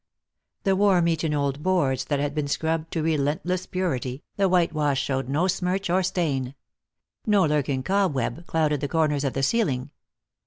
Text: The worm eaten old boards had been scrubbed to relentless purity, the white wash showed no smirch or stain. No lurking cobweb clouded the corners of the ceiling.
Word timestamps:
The 0.63 0.75
worm 0.75 1.07
eaten 1.09 1.31
old 1.35 1.61
boards 1.61 2.07
had 2.09 2.33
been 2.33 2.47
scrubbed 2.47 2.91
to 2.93 3.03
relentless 3.03 3.67
purity, 3.67 4.23
the 4.35 4.49
white 4.49 4.73
wash 4.73 4.99
showed 4.99 5.29
no 5.29 5.47
smirch 5.47 5.91
or 5.91 6.01
stain. 6.01 6.55
No 7.27 7.43
lurking 7.43 7.83
cobweb 7.83 8.47
clouded 8.47 8.81
the 8.81 8.87
corners 8.87 9.23
of 9.23 9.33
the 9.33 9.43
ceiling. 9.43 9.91